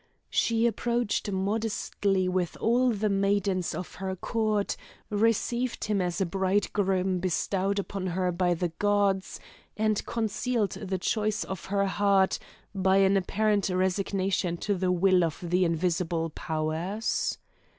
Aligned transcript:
She 0.31 0.65
approached 0.65 1.29
modestly 1.31 2.27
with 2.27 2.57
all 2.57 2.89
the 2.89 3.07
maidens 3.07 3.75
of 3.75 3.93
her 4.01 4.15
court, 4.15 4.75
received 5.11 5.83
him 5.85 6.01
as 6.01 6.19
a 6.19 6.25
bridegroom 6.25 7.19
bestowed 7.19 7.77
upon 7.77 8.07
her 8.07 8.31
by 8.31 8.55
the 8.55 8.69
gods, 8.79 9.39
and 9.77 10.03
concealed 10.07 10.71
the 10.71 10.97
choice 10.97 11.43
of 11.43 11.65
her 11.65 11.85
heart 11.85 12.39
by 12.73 12.97
an 12.97 13.15
apparent 13.15 13.69
resignation 13.69 14.57
to 14.57 14.73
the 14.73 14.91
will 14.91 15.23
of 15.23 15.37
the 15.39 15.63
invisible 15.65 16.31
powers. 16.31 17.37